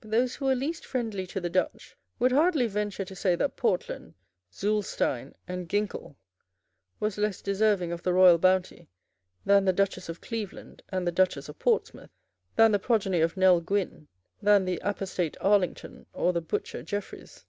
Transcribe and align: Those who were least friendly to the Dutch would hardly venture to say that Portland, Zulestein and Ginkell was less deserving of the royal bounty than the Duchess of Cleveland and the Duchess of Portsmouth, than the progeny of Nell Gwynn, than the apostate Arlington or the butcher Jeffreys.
Those 0.00 0.36
who 0.36 0.46
were 0.46 0.54
least 0.54 0.86
friendly 0.86 1.26
to 1.26 1.38
the 1.38 1.50
Dutch 1.50 1.98
would 2.18 2.32
hardly 2.32 2.66
venture 2.66 3.04
to 3.04 3.14
say 3.14 3.36
that 3.36 3.58
Portland, 3.58 4.14
Zulestein 4.50 5.34
and 5.46 5.68
Ginkell 5.68 6.16
was 6.98 7.18
less 7.18 7.42
deserving 7.42 7.92
of 7.92 8.02
the 8.02 8.14
royal 8.14 8.38
bounty 8.38 8.88
than 9.44 9.66
the 9.66 9.74
Duchess 9.74 10.08
of 10.08 10.22
Cleveland 10.22 10.82
and 10.88 11.06
the 11.06 11.12
Duchess 11.12 11.50
of 11.50 11.58
Portsmouth, 11.58 12.16
than 12.56 12.72
the 12.72 12.78
progeny 12.78 13.20
of 13.20 13.36
Nell 13.36 13.60
Gwynn, 13.60 14.08
than 14.40 14.64
the 14.64 14.78
apostate 14.82 15.36
Arlington 15.42 16.06
or 16.14 16.32
the 16.32 16.40
butcher 16.40 16.82
Jeffreys. 16.82 17.44